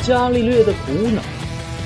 [0.00, 1.22] 伽利略的苦恼，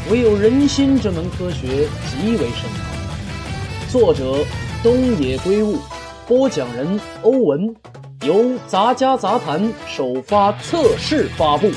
[0.08, 3.90] 唯有人心这门科学极为深奥。
[3.90, 4.44] 作者：
[4.82, 5.78] 东野圭吾，
[6.26, 7.74] 播讲人：欧文，
[8.22, 11.70] 由杂家杂谈首发测试发布。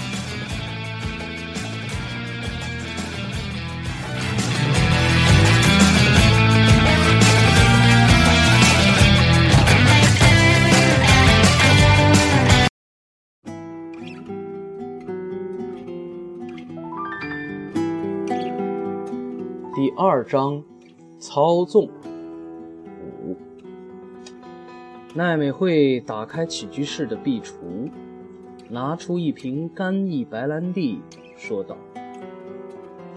[20.00, 20.64] 二章，
[21.18, 21.90] 操纵
[23.26, 23.36] 五。
[25.16, 27.90] 奈美惠打开起居室的壁橱，
[28.70, 31.02] 拿出一瓶干邑白兰地，
[31.36, 31.76] 说道：“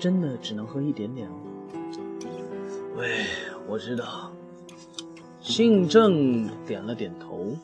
[0.00, 1.34] 真的只能喝一点点哦。
[2.96, 3.26] ”“喂，
[3.68, 4.32] 我知道。”
[5.42, 7.58] 姓郑点了点头。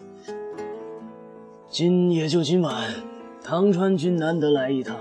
[1.71, 2.87] 今也就今晚，
[3.43, 4.95] 唐川君难得来一趟，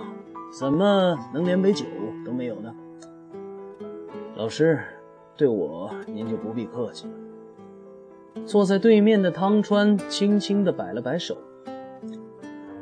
[0.58, 1.84] 怎么能连杯酒
[2.25, 2.73] 都没有呢？
[4.38, 4.78] 老师，
[5.38, 8.44] 对我您就不必客气了。
[8.45, 11.38] 坐在对面的汤川轻轻地摆了摆手：“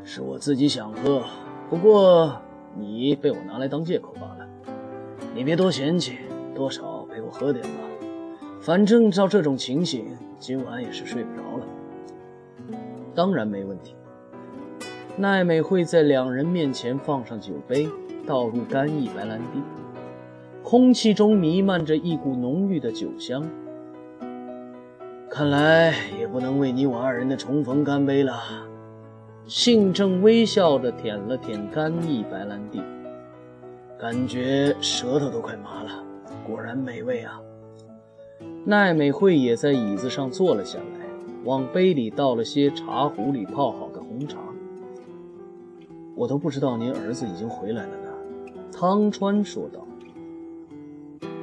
[0.04, 1.24] 是我自己想喝，
[1.70, 2.42] 不过
[2.76, 4.50] 你被我拿来当借口罢了。
[5.36, 6.18] 你别多嫌弃，
[6.56, 7.82] 多少陪我喝点吧。
[8.60, 10.08] 反正照这种情形，
[10.40, 11.68] 今晚也是睡不着了。”
[13.14, 13.96] 当然没问题。
[15.18, 17.88] 奈美惠在两人面前放上酒杯，
[18.26, 19.62] 倒入干邑白兰地。
[20.64, 23.44] 空气中弥漫着一股浓郁的酒香，
[25.30, 28.42] 看来也不能为你我二人的重逢干杯了。
[29.46, 32.82] 信正微笑着舔了舔干邑白兰地，
[34.00, 36.02] 感觉舌头都快麻了，
[36.48, 37.42] 果然美味啊！
[38.64, 41.06] 奈美惠也在椅子上坐了下来，
[41.44, 44.40] 往杯里倒了些茶壶里泡好的红茶。
[46.16, 48.10] 我都不知道您儿子已经回来了呢，
[48.72, 49.86] 汤川说道。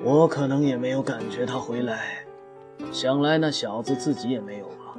[0.02, 2.24] 我可能也没有感觉他回来，
[2.90, 4.96] 想来那小子自己也没有吧。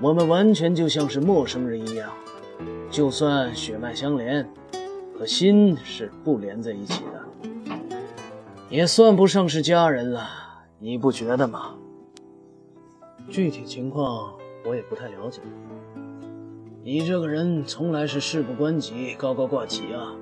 [0.00, 2.10] 我们完全就像是陌生人一样，
[2.90, 4.48] 就算血脉相连，
[5.16, 7.78] 可心是不连在一起的，
[8.68, 10.28] 也算不上是家人了。
[10.80, 11.76] 你不觉得吗？
[13.28, 14.32] 具体情况
[14.64, 15.40] 我也不太了解。
[16.82, 20.16] 你这个人从来是事不关己高高挂起啊。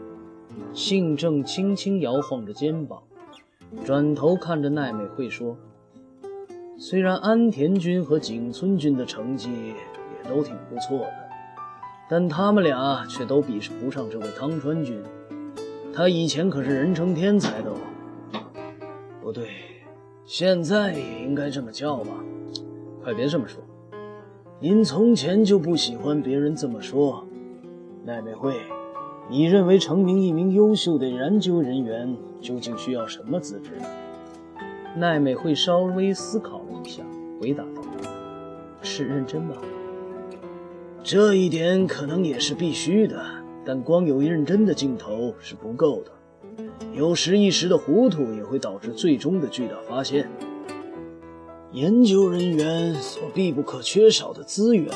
[0.75, 3.03] 信正轻轻摇晃着肩膀。
[3.85, 5.57] 转头看着奈美惠说
[6.79, 11.13] ：“虽然安田君和景村君的成绩也都挺不错的，
[12.09, 15.03] 但他们俩却都比不上这位汤川君。
[15.93, 17.77] 他以前可是人称天才的哦。
[19.23, 19.49] 不对，
[20.25, 22.11] 现在也应该这么叫吧？
[23.03, 23.63] 快别这么说，
[24.61, 27.27] 您从前就不喜欢别人这么说，
[28.05, 28.55] 奈美惠。”
[29.29, 33.73] 你认为成名一名优秀的研究人员究竟需要什么资质？
[34.97, 37.03] 奈美惠稍微思考了一下，
[37.41, 37.83] 回答道
[38.83, 39.57] ：“是认真吧？
[41.03, 43.21] 这一点可能也是必须的，
[43.65, 46.13] 但光有认真的劲头是不够的。
[46.93, 50.31] 有时一时的糊涂也会导致最终的巨大发现。
[51.73, 54.89] 研究人员所必不可缺少的资源，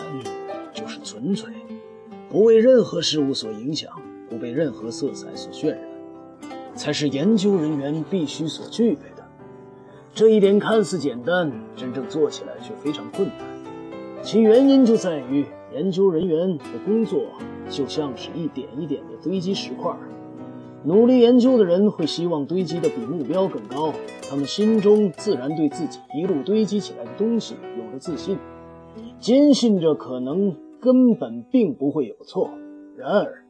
[0.73, 1.53] 就是纯粹，
[2.29, 3.91] 不为任何事物所影响。”
[4.41, 5.79] 被任何色彩所渲染，
[6.75, 9.25] 才是研究人员必须所具备的。
[10.13, 13.37] 这一点看似简单，真正做起来却非常困难。
[14.23, 17.23] 其原因就在于，研究人员的工作
[17.69, 19.95] 就像是一点一点的堆积石块。
[20.83, 23.93] 努力研究的人会希望堆积的比目标更高，
[24.29, 28.39] 他们心中自然对自己一路堆积起来的东西有了自信，
[29.19, 32.51] 坚信着可能根本并不会有错。
[32.97, 33.45] 然而，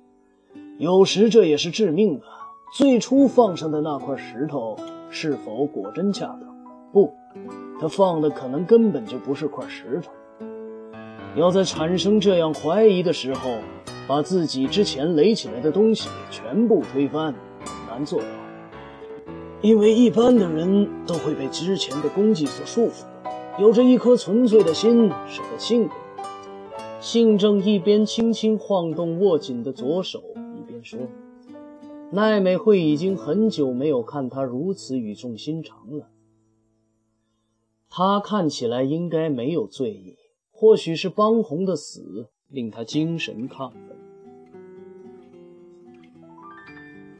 [0.80, 2.24] 有时这也是致命的。
[2.72, 4.78] 最初放上的那块石头
[5.10, 6.40] 是否果真恰当？
[6.90, 7.12] 不，
[7.78, 10.10] 他放的可能根本就不是块石头。
[11.36, 13.58] 要在产生这样怀疑的时候，
[14.08, 17.34] 把自己之前垒起来的东西全部推翻，
[17.86, 18.26] 难做到。
[19.60, 23.04] 因为一般的人都会被之前的功绩所束缚，
[23.60, 25.90] 有着一颗纯粹的心是个幸运。
[27.00, 30.22] 信正一边轻轻晃动握紧的左手。
[30.82, 30.98] 说
[32.12, 36.08] ：“奈美惠已经很久没有看他如此语重心长了。
[37.88, 40.16] 他看起来应该没有醉意，
[40.50, 43.96] 或许是邦红的死令他精神亢奋。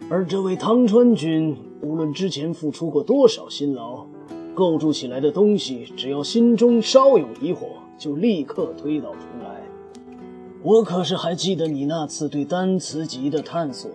[0.09, 4.07] 而这位汤川君，无论之前付出过多少辛劳，
[4.55, 9.50] 构筑起来的东西，只要心中稍有疑惑，就立刻推倒重来。”
[10.63, 13.91] 我可是还记得你那次对单词集的探索，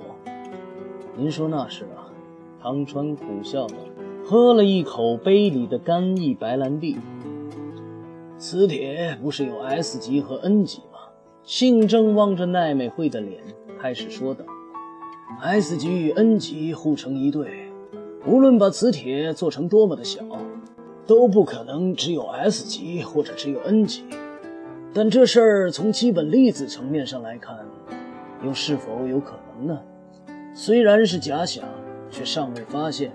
[1.16, 2.10] 您说那是啊。
[2.60, 3.76] 汤川苦笑道，
[4.26, 6.98] 喝了一口杯里的干邑白兰地。
[8.40, 10.98] 磁铁不是有 S 级和 N 级吗？
[11.44, 13.44] 信正望着奈美惠的脸，
[13.80, 14.44] 开始说道
[15.44, 17.70] ：“S 级与 N 级互成一对，
[18.26, 20.24] 无论把磁铁做成多么的小，
[21.06, 24.04] 都不可能只有 S 级或者只有 N 级。
[24.96, 27.60] 但这事儿从基本粒子层面上来看，
[28.44, 29.80] 又是否有可能呢？
[30.56, 31.64] 虽然是假想。”
[32.12, 33.12] 却尚未发现，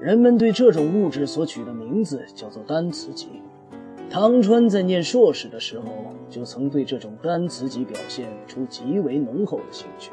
[0.00, 3.28] 人们对这种物质所取的名字叫做单磁极。
[4.10, 5.86] 汤川在念硕士的时候，
[6.28, 10.10] 就曾对这种单磁极表现出极为浓厚的兴趣。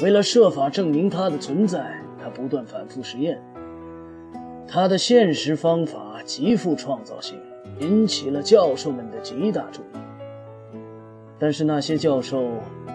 [0.00, 3.42] 为了设法证明它的存在，他不断反复实验。
[4.66, 7.36] 他的现实方法极富创造性，
[7.80, 10.03] 引起了教授们的极大注意。
[11.38, 12.48] 但是那些教授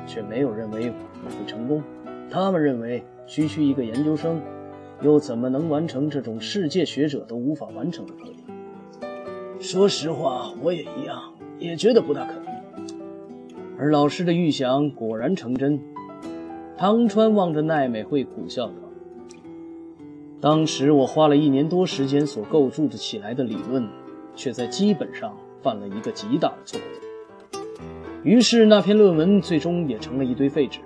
[0.07, 0.91] 却没有认为
[1.25, 1.83] 我会成功，
[2.29, 3.03] 他们认为。
[3.27, 4.41] 区区一个研究生，
[5.03, 8.43] 又怎么能完成这种世界学者都无法完成的课题？
[9.59, 12.45] 说实话，我也一样，也觉得不大可能。
[13.77, 15.79] 而老师的预想果然成真。
[16.75, 18.73] 汤川望着奈美惠苦笑道
[20.41, 23.87] ：“当时我花了一年多时间所构筑的起来的理论，
[24.35, 27.08] 却在基本上犯了一个极大的错误。
[28.23, 30.79] 于是那篇论文最终也成了一堆废纸。”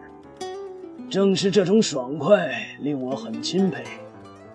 [1.09, 3.83] 正是这种爽快令我很钦佩。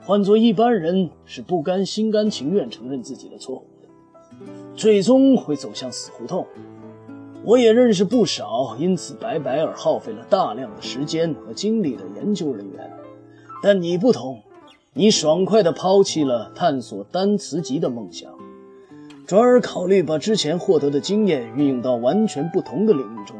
[0.02, 6.46] 换做一般人是不甘心甘情愿承认自己的错误的，最终会走向死胡同。
[7.44, 12.90] 我也认识不少因此白白而耗费了大量的时间和精力的研究人员，
[13.62, 14.40] 但你不同，
[14.94, 18.32] 你爽快地抛弃了探索单磁极的梦想，
[19.28, 23.36] 转而考虑把之前获得的经验运用到完全不同的领域中。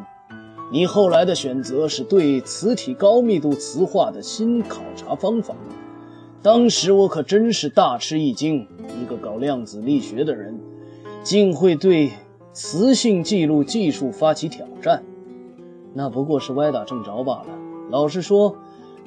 [0.71, 5.55] 你后来的选择是对磁体高密度磁化的新考察方法，
[6.43, 8.69] 当时我可真是大吃一惊。
[9.01, 10.61] 一个搞量子力学的人，
[11.23, 12.11] 竟会对
[12.53, 15.03] 磁性记录技术发起挑战，
[15.95, 17.47] 那不过是歪打正着罢了。
[17.89, 18.57] 老实说，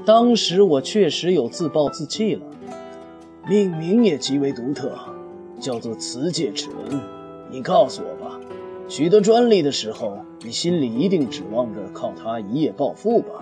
[0.04, 2.42] 当时我确实有自暴自弃了。
[3.48, 4.98] 命名也极为独特，
[5.62, 7.00] 叫做磁界齿轮。
[7.50, 8.38] 你告诉我吧。
[8.90, 13.42] 取得专利的时候，你心里一定指望着靠它一夜暴富吧？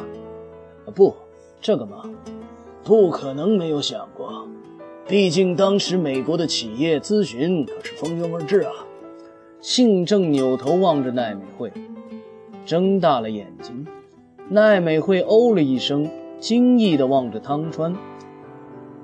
[0.85, 1.15] 啊，不，
[1.59, 2.03] 这个嘛，
[2.83, 4.47] 不可能没有想过。
[5.07, 8.71] 毕竟当时美国的企业咨询可是蜂拥而至啊。
[9.59, 11.73] 信正扭头望着奈美惠，
[12.63, 13.87] 睁大了眼睛。
[14.49, 16.07] 奈美惠哦了一声，
[16.39, 17.95] 惊异地望着汤川，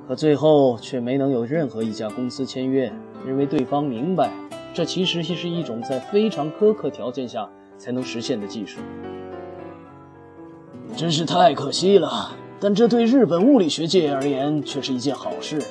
[0.07, 2.91] 可最后却没能有任何一家公司签约，
[3.27, 4.31] 因为对方明白。
[4.73, 8.81] 这其实是一种在非常苛刻条件下才能实现的技术，
[10.97, 12.35] 真是太可惜了。
[12.59, 15.61] 但这对日本物理学界而言却是一件好事，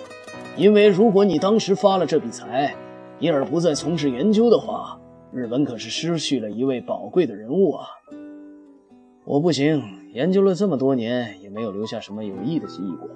[0.57, 2.75] 因为如果你当时发了这笔财，
[3.19, 4.99] 因而不再从事研究的话，
[5.33, 7.87] 日本可是失去了一位宝贵的人物啊。
[9.25, 9.83] 我不行，
[10.15, 13.09] 研究了这么多年，也没有留下什么有益的结果，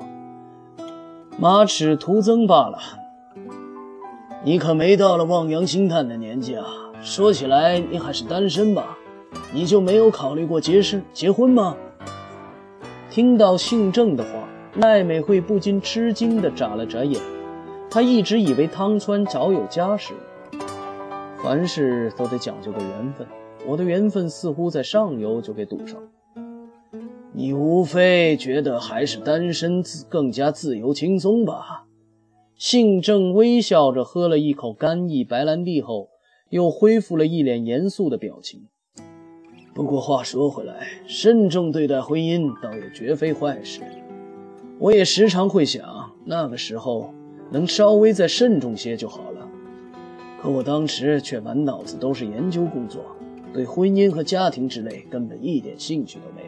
[1.41, 2.81] 马齿徒增罢了。
[4.43, 6.67] 你可没到了望洋兴叹的年纪啊！
[7.01, 8.99] 说起来，你还是单身吧？
[9.53, 11.77] 你就没有考虑过结婚结婚吗？
[13.09, 14.31] 听到姓郑的话，
[14.75, 17.23] 奈美惠不禁吃惊地眨了眨眼。
[17.89, 20.15] 她一直以为汤川早有家室，
[21.41, 23.25] 凡事都得讲究个缘分。
[23.65, 26.09] 我的缘分似乎在上游就给堵上了。
[27.39, 31.85] 你无非觉得还是单身自更加自由轻松吧？
[32.57, 36.09] 信正微笑着喝了一口干邑白兰地后，
[36.51, 38.63] 又恢复了一脸严肃的表情。
[39.73, 43.83] 不过话说回来，慎重对待婚姻倒也绝非坏事。
[44.81, 47.15] 我也时常会想，那个时候
[47.53, 49.49] 能稍微再慎重些就好了。
[50.43, 53.05] 可我当时却满脑子都是研究工作，
[53.53, 56.43] 对婚姻和家庭之类根本一点兴趣都没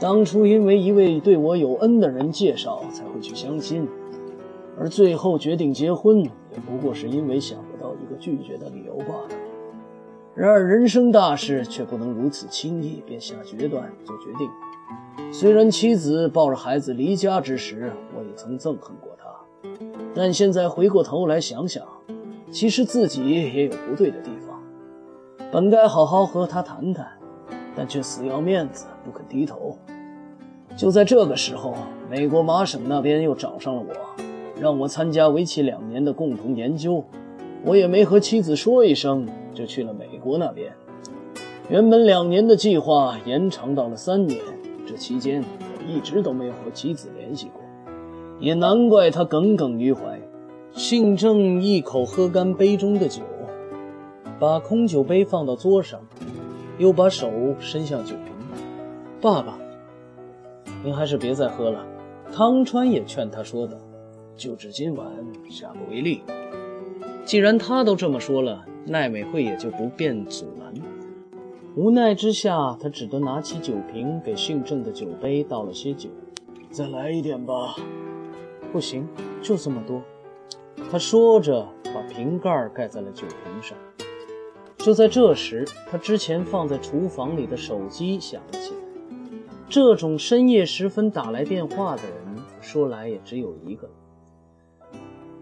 [0.00, 3.88] 当初因为一位对我有恩的人介绍，才会去相亲。
[4.78, 6.30] 而最后决定结婚，也
[6.64, 9.28] 不过是因为想不到一个拒绝的理由罢了。
[10.36, 14.48] 然而人生大事却不能如此轻易便下决断做决定。
[15.32, 19.26] 虽然妻子抱着孩子离家之时，我也曾憎恨过她，
[20.14, 21.84] 但现在回过头来想想，
[22.52, 24.62] 其实自己也有不对的地方。
[25.50, 27.04] 本该好好和她谈谈，
[27.74, 29.78] 但却死要面子不肯低头。
[30.76, 31.74] 就在这个时候，
[32.10, 34.22] 美国麻省那边又找上了我。
[34.60, 37.04] 让我参加为期两年的共同研究，
[37.64, 40.72] 我也没和妻子说一声，就去了美国那边。
[41.68, 44.40] 原本两年的计划延长到了三年，
[44.84, 47.62] 这期间我一直都没有和妻子联系过，
[48.40, 50.20] 也难怪他耿耿于怀。
[50.72, 53.22] 信正一口喝干杯中的酒，
[54.40, 56.00] 把空酒杯放到桌上，
[56.78, 58.37] 又把手伸向酒瓶。
[59.20, 59.58] 爸爸，
[60.84, 61.84] 您还是别再喝了。
[62.32, 63.76] 汤川也劝他说道
[64.36, 65.10] ：“就只今晚，
[65.50, 66.22] 下不为例。”
[67.26, 70.72] 既然他都这么说了，奈美惠也就不便阻拦。
[71.74, 76.08] 无奈之下，他只得拿起酒瓶，给姓郑的酒杯倒了些酒。
[76.70, 77.74] 再来一点吧。
[78.72, 79.08] 不行，
[79.42, 80.00] 就这么多。
[80.92, 83.76] 他说着，把瓶盖盖在了酒瓶上。
[84.76, 88.77] 就在这时，他之前放在厨房里的手机响了起来。
[89.70, 93.86] 这种深夜时分打来电话的人，说来也只有一个。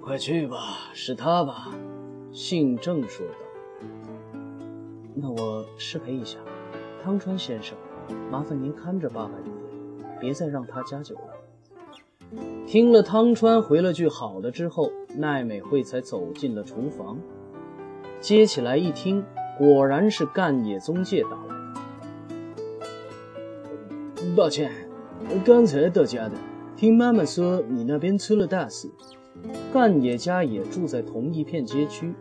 [0.01, 1.73] 快去吧，是他吧？
[2.33, 3.33] 姓郑说道。
[5.15, 6.39] 那我失陪一下，
[7.03, 7.79] 汤川先生，
[8.29, 9.55] 麻烦您看着爸爸一点，
[10.21, 12.41] 别再让他加酒了。
[12.67, 17.17] 听了汤川回了句好的之后，奈美惠才走进了厨房，
[18.21, 19.25] 接起来一听，
[19.57, 21.56] 果然是干野宗介打来。
[24.37, 24.71] 抱歉，
[25.47, 26.33] 刚才到家的，
[26.77, 28.87] 听妈妈说你那边出了大事。
[29.73, 32.13] 干野家也住在同一片街区，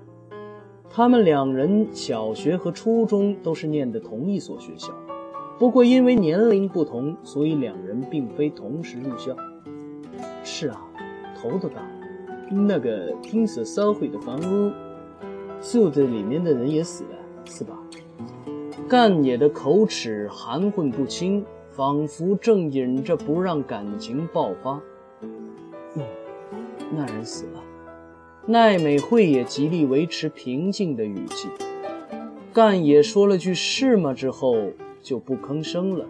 [0.90, 4.94] 他们两人小学和初中都是念的同一所学校，
[5.60, 9.36] 不过因为年龄不同，所以两人并非同时入校。
[10.42, 10.82] 是啊，
[11.36, 11.90] 头都大了。
[12.50, 14.72] 那个听说烧毁的房屋，
[15.60, 17.10] 住的里面的人也死了，
[17.44, 17.78] 是吧？
[18.88, 21.46] 干野的口齿含混不清。
[21.76, 24.82] 仿佛正引着不让感情爆发。
[25.22, 26.04] 嗯，
[26.96, 27.62] 那人死了。
[28.46, 31.50] 奈美惠也极力维持平静的语气。
[32.54, 34.56] 干野说了句“是吗”之后
[35.02, 36.06] 就不吭声了。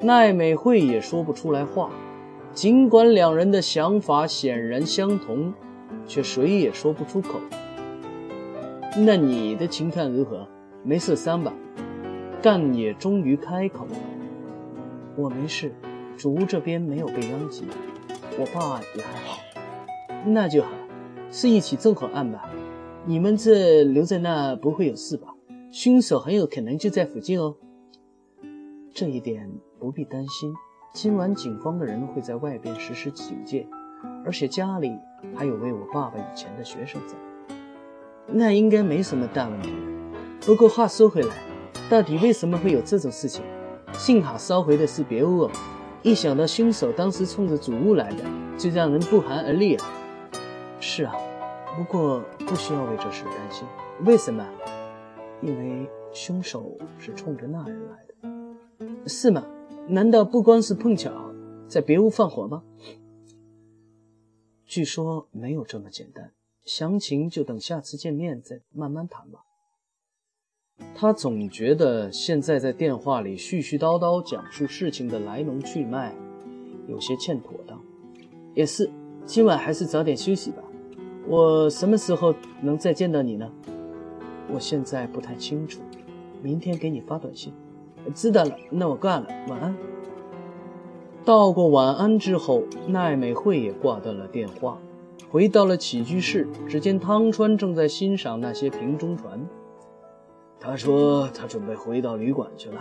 [0.00, 1.90] 奈美惠也说不出来话。
[2.52, 5.52] 尽管两人的想法显然相同，
[6.06, 7.40] 却谁也说不出口。
[8.96, 10.46] 那你的情况如何？
[10.84, 11.52] 没受伤吧？
[12.40, 13.96] 干野终于开口了。
[15.18, 15.72] 我没事，
[16.16, 17.66] 主屋这边没有被殃及，
[18.38, 19.40] 我爸也还好，
[20.24, 20.68] 那就好，
[21.28, 22.48] 是一起纵火案吧？
[23.04, 25.34] 你们这留在那不会有事吧？
[25.72, 27.56] 凶手很有可能就在附近哦。
[28.94, 30.54] 这一点不必担心，
[30.94, 33.66] 今晚警方的人会在外边实施警戒，
[34.24, 34.96] 而且家里
[35.34, 37.16] 还有位我爸爸以前的学生在，
[38.28, 39.72] 那应该没什么大问题。
[40.46, 41.34] 不过话说回来，
[41.90, 43.42] 到底为什么会有这种事情？
[43.94, 45.50] 幸好烧毁的是别屋，
[46.02, 48.24] 一想到凶手当时冲着主屋来的，
[48.56, 49.86] 就让人不寒而栗啊。
[50.80, 51.14] 是啊，
[51.76, 53.66] 不过不需要为这事担心。
[54.04, 54.46] 为什么？
[55.42, 59.08] 因为凶手是冲着那人来的。
[59.08, 59.44] 是吗？
[59.88, 61.10] 难道不光是碰巧
[61.66, 62.62] 在别屋放火吗？
[64.64, 66.32] 据说没有这么简单，
[66.64, 69.40] 详情就等下次见面再慢慢谈吧。
[70.94, 76.12] 他总觉得现在在电话里絮絮叨叨讲述事情的来龙去脉，
[76.86, 77.80] 有些欠妥当。
[78.54, 78.90] 也是，
[79.24, 80.62] 今晚还是早点休息吧。
[81.26, 83.48] 我什么时候能再见到你呢？
[84.52, 85.80] 我现在不太清楚，
[86.42, 87.52] 明天给你发短信。
[88.14, 89.76] 知道了，那我挂了，晚安。
[91.24, 94.78] 道过晚安之后，奈美惠也挂断了电话，
[95.30, 96.48] 回到了起居室。
[96.66, 99.46] 只见汤川正在欣赏那些瓶中船。
[100.60, 102.80] 他说他准备回到旅馆去了，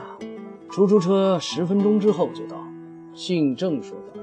[0.69, 2.57] 出租车十分钟之后就到。
[3.13, 4.21] 姓郑说道：“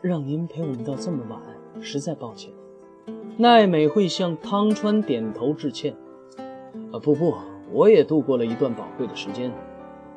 [0.00, 1.40] 让您陪我们到这么晚，
[1.80, 2.52] 实在抱歉。”
[3.36, 5.94] 奈美会向汤川点头致歉。
[6.92, 7.34] 啊，不不，
[7.72, 9.52] 我也度过了一段宝贵的时间。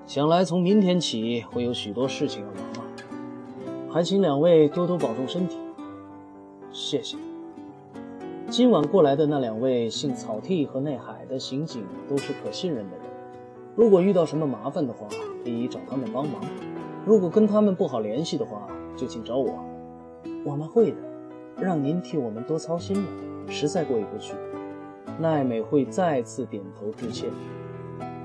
[0.05, 2.47] 想来从明天起会有许多事情要
[2.79, 5.57] 忙了，还请两位多多保重身体。
[6.71, 7.17] 谢谢。
[8.49, 13.05] 今晚过来的那两位姓草剃和内海的刑警都是可信任的人，
[13.75, 15.05] 如果遇到什么麻烦的话，
[15.43, 16.41] 可以找他们帮忙；
[17.05, 19.53] 如果跟他们不好联系的话，就请找我。
[20.45, 20.97] 我们会的，
[21.59, 23.07] 让您替我们多操心了，
[23.49, 24.33] 实在过意不去。
[25.19, 27.29] 奈美惠再次点头致歉。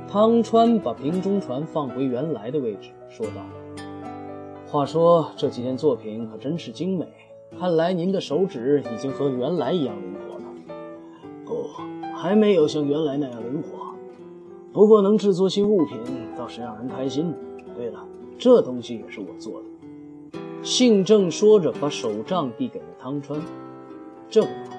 [0.06, 3.42] 汤川把瓶中船放回原来的位置，说道
[4.70, 7.08] ：“话说这几件作品可真是精美。”
[7.60, 10.11] 看来您的手指已经和原来一样灵。
[12.22, 13.96] 还没有像原来那样灵活。
[14.72, 15.98] 不过能制作新物品
[16.38, 17.34] 倒是让人开心。
[17.74, 18.06] 对了，
[18.38, 20.38] 这东西也是我做的。
[20.62, 23.40] 信正说着，把手杖递给了汤川。
[24.30, 24.76] 这个吧。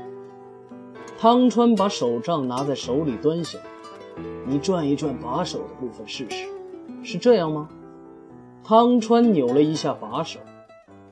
[1.20, 3.60] 汤川把手杖拿在手里端详。
[4.48, 6.48] 你转一转把手的部分试试。
[7.04, 7.68] 是这样吗？
[8.64, 10.40] 汤川扭了一下把手，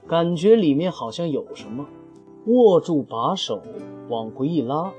[0.08, 1.86] 感觉里面好像有什么，
[2.46, 3.62] 握住把手
[4.08, 4.94] 往回一拉，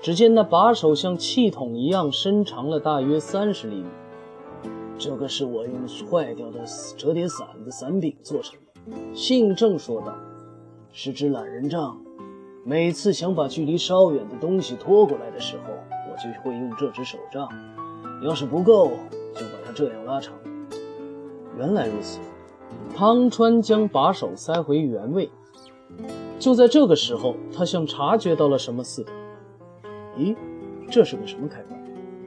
[0.00, 3.88] 只见那把手像气筒一样伸长了大约三十厘米。
[4.96, 5.74] 这个是我用
[6.10, 6.60] 坏掉的
[6.96, 10.14] 折叠伞的伞柄做成的，信正说道
[10.92, 11.96] ：“是只懒人杖。
[12.64, 15.72] 每次想把距离稍远的东西拖过来的时候，
[16.10, 17.48] 我就会用这只手杖。
[18.22, 18.90] 要是不够，
[19.34, 20.34] 就把它这样拉长。”
[21.56, 22.20] 原来如此，
[22.94, 25.28] 汤川将把手塞回原位。
[26.38, 29.12] 就在这个时候，他像察觉到了什么似的。
[30.18, 30.34] 咦，
[30.90, 31.80] 这是个什么开关？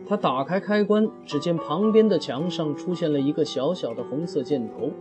[0.07, 4.91] 他打开开关，只见旁边的墙上出现了一个小小的红色箭头，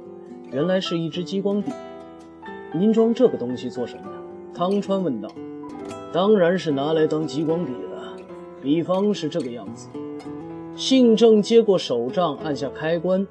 [0.50, 1.72] 原来是一支激光笔。
[2.74, 4.10] 您装这个东西做什么的？
[4.52, 5.28] 汤川问道。
[6.12, 8.16] 当然是拿来当激光笔了。
[8.60, 9.88] 比方是这个样子。
[10.76, 13.26] 信正接过手杖，按下开关。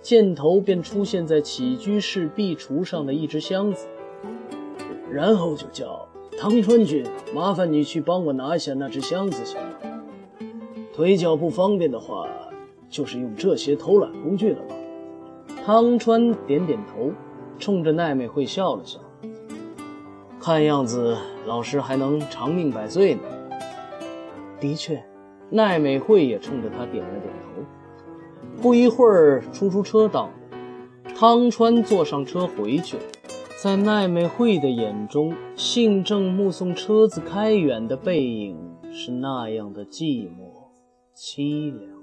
[0.00, 3.86] 箭头便出现在起居室壁橱上的一只箱子，
[5.10, 9.78] 然后就叫汤川君，麻烦你去帮我拿一下那只箱子，行吗？
[10.92, 12.28] 腿脚不方便的话，
[12.88, 14.74] 就是用这些偷懒工具了吧？
[15.64, 17.12] 汤川点点头，
[17.58, 18.98] 冲着奈美惠笑了笑。
[20.38, 23.22] 看样子老师还能长命百岁呢。
[24.60, 25.02] 的确，
[25.48, 28.60] 奈美惠也冲着他点了点头。
[28.60, 30.32] 不一会儿，出租车到了，
[31.14, 33.02] 汤川坐上车回去了。
[33.56, 38.58] 在奈美惠的眼中，信正目送车子开远的背影
[38.92, 40.68] 是那样的寂寞
[41.16, 41.93] 凄凉。